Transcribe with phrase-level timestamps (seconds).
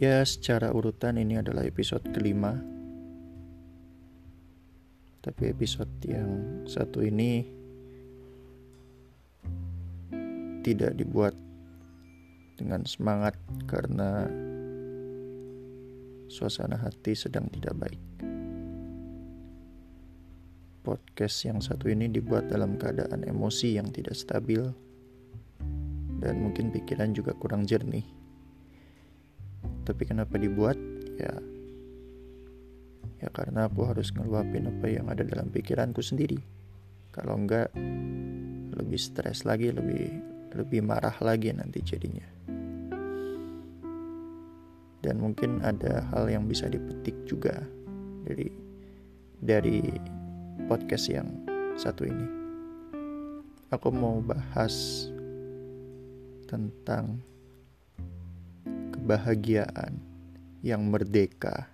[0.00, 2.56] Ya, secara urutan ini adalah episode kelima.
[5.20, 7.44] Tapi episode yang satu ini
[10.64, 11.36] tidak dibuat
[12.56, 13.36] dengan semangat
[13.68, 14.24] karena
[16.32, 18.00] suasana hati sedang tidak baik.
[20.80, 24.64] Podcast yang satu ini dibuat dalam keadaan emosi yang tidak stabil
[26.24, 28.19] dan mungkin pikiran juga kurang jernih
[29.84, 30.76] tapi kenapa dibuat?
[31.20, 31.34] Ya
[33.20, 36.40] ya karena aku harus ngeluapin apa yang ada dalam pikiranku sendiri.
[37.12, 37.68] Kalau enggak
[38.72, 40.08] lebih stres lagi lebih
[40.56, 42.24] lebih marah lagi nanti jadinya.
[45.00, 47.56] Dan mungkin ada hal yang bisa dipetik juga
[48.24, 48.52] dari
[49.40, 49.80] dari
[50.68, 51.28] podcast yang
[51.80, 52.28] satu ini.
[53.72, 55.06] Aku mau bahas
[56.50, 57.22] tentang
[59.10, 59.98] kebahagiaan
[60.62, 61.66] yang merdeka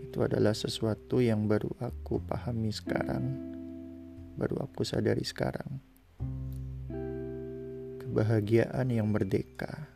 [0.00, 3.36] itu adalah sesuatu yang baru aku pahami sekarang,
[4.40, 5.76] baru aku sadari sekarang.
[8.00, 9.92] Kebahagiaan yang merdeka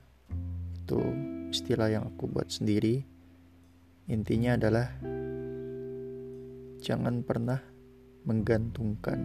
[0.77, 1.00] itu
[1.48, 3.00] istilah yang aku buat sendiri.
[4.12, 4.92] Intinya adalah
[6.84, 7.64] jangan pernah
[8.28, 9.20] menggantungkan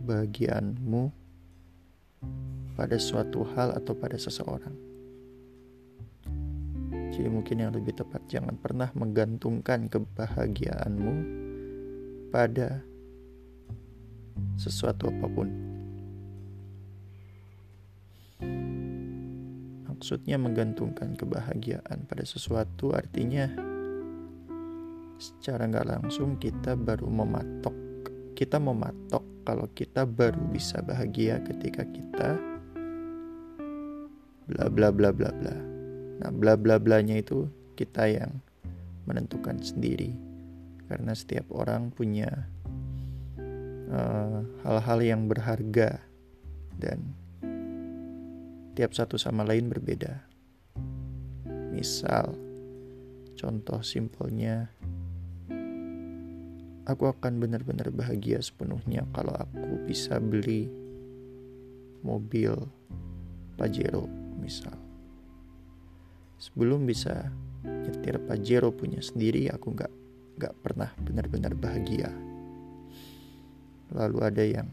[0.00, 1.12] kebahagiaanmu
[2.74, 4.93] pada suatu hal atau pada seseorang.
[7.14, 11.14] Jadi mungkin yang lebih tepat jangan pernah menggantungkan kebahagiaanmu
[12.34, 12.82] pada
[14.58, 15.48] sesuatu apa pun.
[19.94, 23.46] Maksudnya menggantungkan kebahagiaan pada sesuatu artinya
[25.22, 27.84] secara nggak langsung kita baru mematok
[28.34, 32.34] kita mematok kalau kita baru bisa bahagia ketika kita
[34.50, 35.73] bla bla bla bla bla.
[36.22, 38.38] Nah, bla bla blanya itu kita yang
[39.08, 40.14] menentukan sendiri.
[40.86, 42.28] Karena setiap orang punya
[43.90, 45.98] eh, hal-hal uh, yang berharga
[46.76, 47.00] dan
[48.74, 50.22] tiap satu sama lain berbeda.
[51.74, 52.36] Misal,
[53.34, 54.70] contoh simpelnya,
[56.84, 60.68] aku akan benar-benar bahagia sepenuhnya kalau aku bisa beli
[62.04, 62.52] mobil
[63.56, 64.04] Pajero
[64.36, 64.83] misal
[66.54, 67.34] sebelum bisa
[67.66, 69.90] nyetir Pajero punya sendiri aku nggak
[70.38, 72.14] nggak pernah benar-benar bahagia.
[73.90, 74.70] Lalu ada yang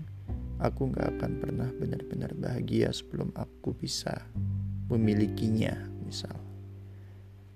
[0.62, 4.14] aku nggak akan pernah benar-benar bahagia sebelum aku bisa
[4.94, 5.74] memilikinya
[6.06, 6.38] misal.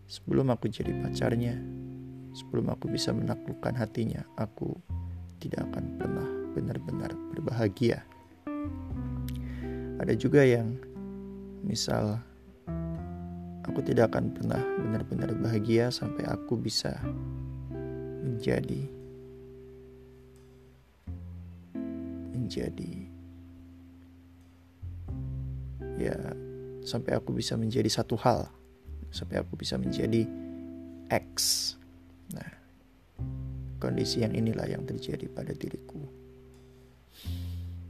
[0.09, 1.61] Sebelum aku jadi pacarnya
[2.33, 4.73] sebelum aku bisa menaklukkan hatinya aku
[5.37, 8.01] tidak akan pernah benar-benar berbahagia.
[10.01, 10.81] Ada juga yang
[11.61, 12.25] misal
[13.75, 16.95] Aku tidak akan pernah benar-benar bahagia sampai aku bisa
[18.23, 18.87] menjadi
[22.31, 22.93] menjadi
[25.99, 26.15] ya
[26.87, 28.47] sampai aku bisa menjadi satu hal
[29.11, 30.23] sampai aku bisa menjadi
[31.11, 31.75] X.
[32.31, 32.47] Nah
[33.83, 35.99] kondisi yang inilah yang terjadi pada diriku.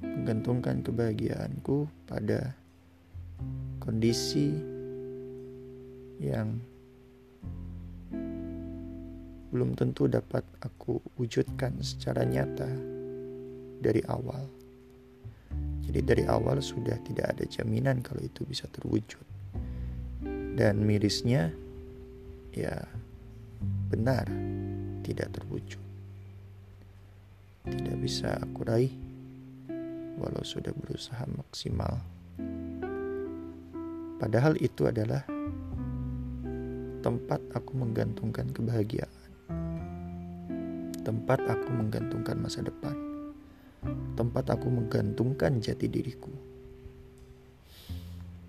[0.01, 2.57] Menggantungkan kebahagiaanku pada
[3.77, 4.73] kondisi
[6.19, 6.59] yang
[9.55, 12.67] belum tentu dapat aku wujudkan secara nyata
[13.79, 14.43] dari awal.
[15.85, 19.23] Jadi dari awal sudah tidak ada jaminan kalau itu bisa terwujud.
[20.55, 21.55] Dan mirisnya
[22.51, 22.83] ya
[23.87, 24.27] benar
[25.07, 25.83] tidak terwujud.
[27.63, 28.91] Tidak bisa aku raih
[30.19, 31.95] walau sudah berusaha maksimal.
[34.15, 35.27] Padahal itu adalah
[37.05, 39.29] tempat aku menggantungkan kebahagiaan,
[41.05, 42.97] tempat aku menggantungkan masa depan,
[44.17, 46.33] tempat aku menggantungkan jati diriku.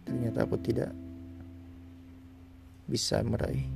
[0.08, 0.88] Ternyata aku tidak
[2.88, 3.69] bisa meraih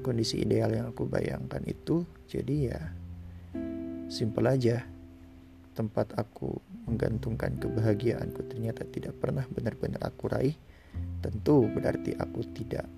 [0.00, 2.80] kondisi ideal yang aku bayangkan itu, jadi ya
[4.08, 4.88] simpel aja.
[5.76, 6.56] Tempat aku
[6.88, 10.56] menggantungkan kebahagiaanku ternyata tidak pernah benar-benar aku raih,
[11.20, 12.88] tentu berarti aku tidak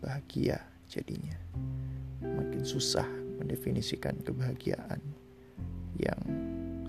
[0.00, 1.36] bahagia jadinya.
[2.22, 3.06] Makin susah
[3.38, 4.98] mendefinisikan kebahagiaan
[5.98, 6.20] yang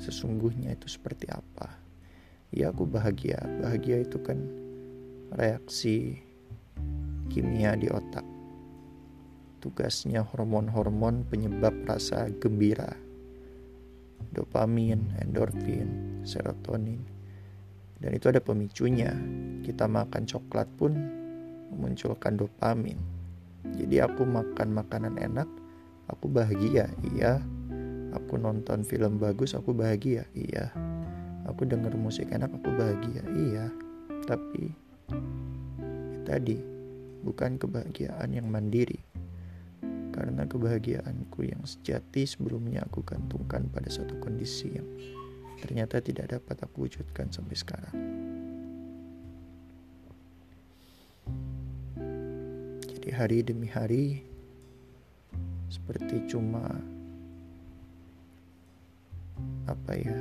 [0.02, 1.78] sesungguhnya itu seperti apa.
[2.50, 3.38] Ya aku bahagia.
[3.62, 4.42] Bahagia itu kan
[5.34, 6.18] reaksi
[7.30, 8.26] kimia di otak.
[9.60, 12.90] Tugasnya hormon-hormon penyebab rasa gembira.
[14.34, 17.04] Dopamin, endorfin, serotonin.
[18.00, 19.12] Dan itu ada pemicunya.
[19.62, 21.19] Kita makan coklat pun
[21.72, 22.98] memunculkan dopamin.
[23.76, 25.48] Jadi aku makan makanan enak,
[26.10, 27.44] aku bahagia, iya.
[28.10, 30.74] Aku nonton film bagus, aku bahagia, iya.
[31.46, 33.66] Aku denger musik enak, aku bahagia, iya.
[34.26, 34.74] Tapi
[36.26, 36.58] tadi
[37.22, 39.02] bukan kebahagiaan yang mandiri.
[40.10, 44.88] Karena kebahagiaanku yang sejati sebelumnya aku gantungkan pada satu kondisi yang
[45.64, 47.96] ternyata tidak dapat aku wujudkan sampai sekarang.
[53.00, 54.20] Jadi hari demi hari
[55.72, 56.68] seperti cuma
[59.72, 60.20] apa ya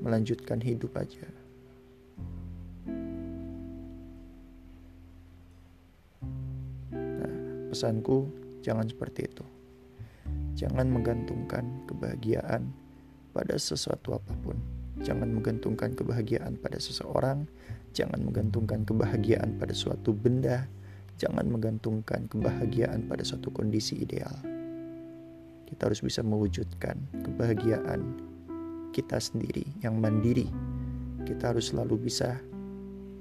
[0.00, 1.28] melanjutkan hidup aja.
[6.96, 7.36] Nah,
[7.68, 8.24] pesanku
[8.64, 9.44] jangan seperti itu.
[10.56, 12.72] Jangan menggantungkan kebahagiaan
[13.36, 14.56] pada sesuatu apa pun.
[15.04, 17.44] Jangan menggantungkan kebahagiaan pada seseorang,
[17.92, 20.64] jangan menggantungkan kebahagiaan pada suatu benda,
[21.16, 24.32] jangan menggantungkan kebahagiaan pada suatu kondisi ideal.
[25.66, 26.96] Kita harus bisa mewujudkan
[27.26, 28.00] kebahagiaan
[28.94, 30.46] kita sendiri yang mandiri.
[31.26, 32.38] Kita harus selalu bisa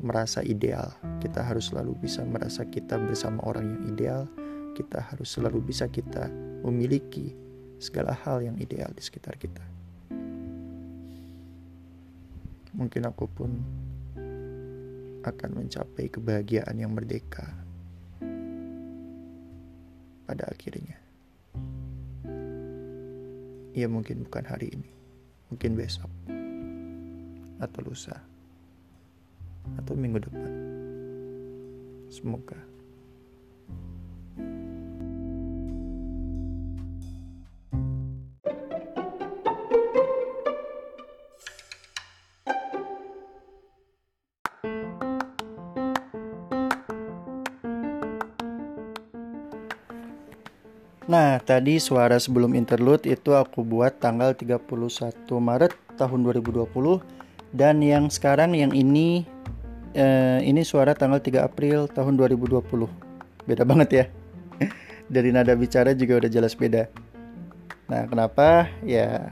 [0.06, 0.94] merasa ideal.
[1.20, 4.22] Kita harus selalu bisa merasa kita bersama orang yang ideal.
[4.78, 6.30] Kita harus selalu bisa kita
[6.62, 7.34] memiliki
[7.82, 9.76] segala hal yang ideal di sekitar kita
[12.76, 13.52] mungkin aku pun
[15.24, 17.65] akan mencapai kebahagiaan yang merdeka
[20.26, 20.98] pada akhirnya.
[23.76, 24.90] Ya mungkin bukan hari ini,
[25.52, 26.10] mungkin besok,
[27.60, 28.18] atau lusa,
[29.78, 30.52] atau minggu depan.
[32.10, 32.75] Semoga.
[51.06, 54.66] Nah, tadi suara sebelum interlude itu aku buat tanggal 31
[55.38, 56.66] Maret tahun 2020
[57.54, 59.22] dan yang sekarang yang ini
[59.94, 62.66] eh, ini suara tanggal 3 April tahun 2020.
[63.46, 64.06] Beda banget ya.
[65.14, 66.90] Dari nada bicara juga udah jelas beda.
[67.86, 68.66] Nah, kenapa?
[68.82, 69.30] Ya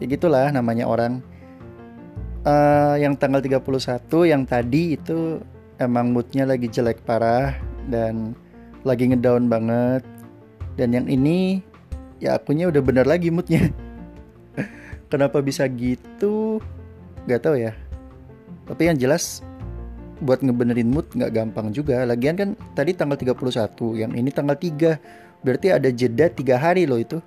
[0.00, 1.20] ya gitulah namanya orang.
[2.40, 3.60] Uh, yang tanggal 31
[4.24, 5.44] yang tadi itu
[5.76, 7.52] emang moodnya lagi jelek parah
[7.92, 8.32] dan
[8.80, 10.00] lagi ngedown banget
[10.80, 11.60] dan yang ini
[12.24, 13.68] ya akunya udah bener lagi moodnya.
[15.12, 16.64] Kenapa bisa gitu?
[17.28, 17.76] Gak tau ya.
[18.64, 19.44] Tapi yang jelas
[20.24, 22.00] buat ngebenerin mood nggak gampang juga.
[22.08, 26.96] Lagian kan tadi tanggal 31 yang ini tanggal 3 berarti ada jeda tiga hari loh
[26.96, 27.20] itu.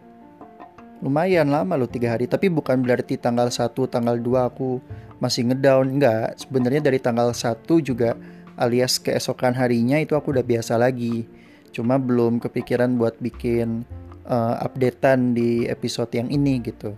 [1.06, 2.26] Lumayan lama loh tiga hari.
[2.26, 4.82] Tapi bukan berarti tanggal 1 tanggal 2 aku
[5.22, 6.00] masih ngedown.
[6.00, 7.54] Enggak sebenarnya dari tanggal 1
[7.86, 8.18] juga
[8.58, 11.43] alias keesokan harinya itu aku udah biasa lagi
[11.74, 13.82] cuma belum kepikiran buat bikin
[14.30, 16.94] uh, updatean di episode yang ini gitu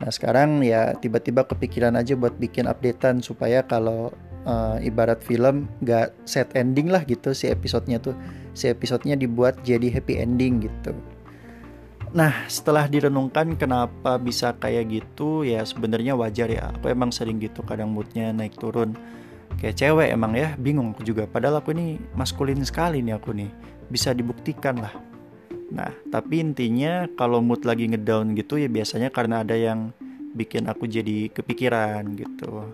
[0.00, 4.14] nah sekarang ya tiba-tiba kepikiran aja buat bikin updatean supaya kalau
[4.48, 8.16] uh, ibarat film gak set ending lah gitu si episodenya tuh
[8.56, 10.96] si episodenya dibuat jadi happy ending gitu
[12.10, 16.74] Nah, setelah direnungkan kenapa bisa kayak gitu, ya sebenarnya wajar ya.
[16.74, 18.98] Aku emang sering gitu kadang moodnya naik turun.
[19.58, 21.26] Kayak cewek emang ya, bingung aku juga.
[21.26, 23.50] Padahal aku ini maskulin sekali nih aku nih
[23.90, 24.94] bisa dibuktikan lah.
[25.70, 29.94] Nah, tapi intinya kalau mood lagi ngedown gitu ya biasanya karena ada yang
[30.34, 32.70] bikin aku jadi kepikiran gitu.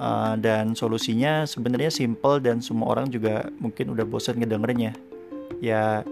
[0.00, 4.96] Uh, dan solusinya sebenarnya simple dan semua orang juga mungkin udah bosan ngedengernya.
[5.60, 6.04] Ya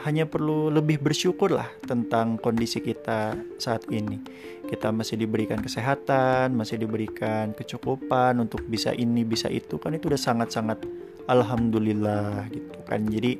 [0.00, 4.18] hanya perlu lebih bersyukur lah tentang kondisi kita saat ini.
[4.64, 10.20] Kita masih diberikan kesehatan, masih diberikan kecukupan untuk bisa ini, bisa itu kan itu udah
[10.20, 10.80] sangat-sangat
[11.28, 13.04] alhamdulillah gitu kan.
[13.04, 13.36] Jadi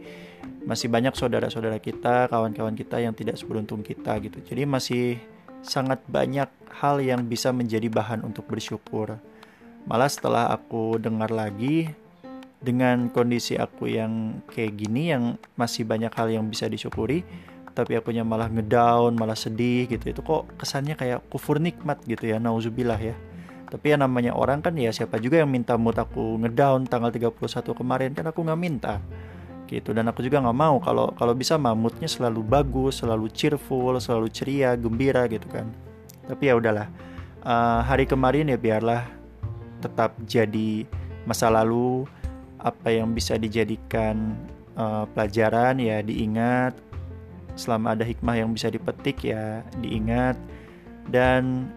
[0.62, 4.38] masih banyak saudara-saudara kita kawan-kawan kita yang tidak seberuntung kita gitu.
[4.44, 5.04] Jadi masih
[5.64, 6.50] sangat banyak
[6.82, 9.16] hal yang bisa menjadi bahan untuk bersyukur.
[9.88, 11.90] Malah setelah aku dengar lagi
[12.62, 17.26] dengan kondisi aku yang kayak gini yang masih banyak hal yang bisa disyukuri
[17.72, 20.12] tapi akunya malah ngedown malah sedih gitu.
[20.12, 23.16] Itu kok kesannya kayak kufur nikmat gitu ya nauzubillah ya.
[23.72, 27.40] Tapi yang namanya orang kan ya siapa juga yang minta mood aku ngedown tanggal 31
[27.72, 29.00] kemarin kan aku nggak minta.
[29.66, 33.96] Gitu dan aku juga nggak mau kalau kalau bisa mah moodnya selalu bagus selalu cheerful
[33.96, 35.64] selalu ceria gembira gitu kan.
[36.28, 36.92] Tapi ya udahlah
[37.42, 39.08] uh, hari kemarin ya biarlah
[39.80, 40.84] tetap jadi
[41.24, 42.04] masa lalu
[42.62, 44.38] apa yang bisa dijadikan
[44.78, 46.78] uh, pelajaran ya diingat
[47.58, 50.38] selama ada hikmah yang bisa dipetik ya diingat
[51.10, 51.68] dan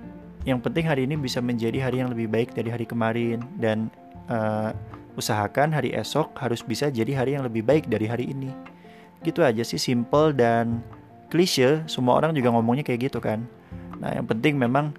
[0.45, 3.89] yang penting hari ini bisa menjadi hari yang lebih baik dari hari kemarin dan
[4.29, 4.69] uh,
[5.17, 8.53] usahakan hari esok harus bisa jadi hari yang lebih baik dari hari ini.
[9.25, 10.85] Gitu aja sih simple dan
[11.33, 13.41] klise, semua orang juga ngomongnya kayak gitu kan.
[13.97, 14.93] Nah yang penting memang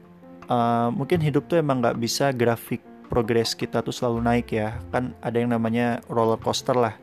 [0.50, 4.76] uh, mungkin hidup tuh emang nggak bisa grafik progres kita tuh selalu naik ya.
[4.90, 6.94] Kan ada yang namanya roller coaster lah,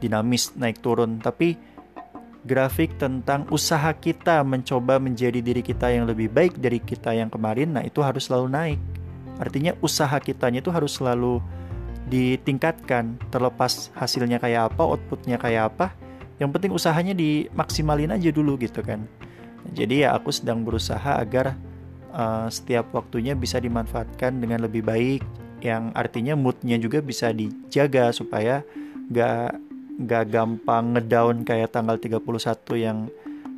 [0.00, 1.20] dinamis naik turun.
[1.20, 1.54] Tapi
[2.40, 7.76] grafik tentang usaha kita mencoba menjadi diri kita yang lebih baik dari kita yang kemarin,
[7.76, 8.80] nah itu harus selalu naik.
[9.36, 11.40] Artinya usaha kitanya itu harus selalu
[12.08, 15.92] ditingkatkan terlepas hasilnya kayak apa, outputnya kayak apa.
[16.40, 19.04] Yang penting usahanya dimaksimalin aja dulu gitu kan.
[19.76, 21.56] Jadi ya aku sedang berusaha agar
[22.16, 25.20] uh, setiap waktunya bisa dimanfaatkan dengan lebih baik,
[25.64, 28.64] yang artinya moodnya juga bisa dijaga supaya
[29.10, 29.58] gak
[30.00, 32.24] gak gampang ngedown kayak tanggal 31
[32.80, 32.98] yang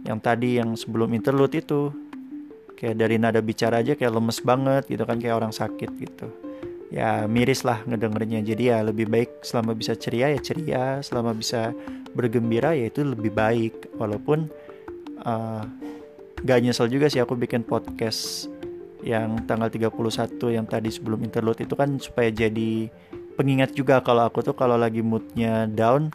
[0.03, 1.95] yang tadi yang sebelum interlude itu.
[2.75, 6.27] Kayak dari nada bicara aja kayak lemes banget gitu kan kayak orang sakit gitu.
[6.91, 10.99] Ya miris lah ngedengernya jadi ya lebih baik selama bisa ceria ya ceria.
[10.99, 11.71] Selama bisa
[12.11, 13.95] bergembira ya itu lebih baik.
[13.95, 14.51] Walaupun
[15.23, 15.63] uh,
[16.43, 18.51] gak nyesel juga sih aku bikin podcast
[19.03, 19.91] yang tanggal 31
[20.55, 22.87] yang tadi sebelum interlude itu kan supaya jadi
[23.35, 26.15] pengingat juga kalau aku tuh kalau lagi moodnya down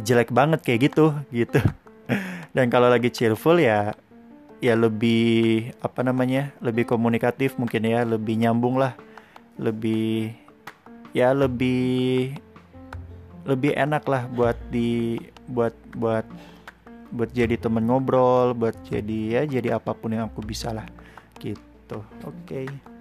[0.00, 1.60] jelek banget kayak gitu gitu.
[2.56, 3.92] Dan kalau lagi cheerful ya
[4.64, 8.96] ya lebih apa namanya lebih komunikatif mungkin ya lebih nyambung lah.
[9.60, 10.32] Lebih
[11.12, 12.32] ya lebih
[13.44, 15.20] lebih enak lah buat di
[15.50, 16.24] buat buat
[17.12, 20.86] buat jadi temen ngobrol buat jadi ya jadi apa pun yang aku bisa lah
[21.42, 21.71] gitu
[22.24, 22.91] ok.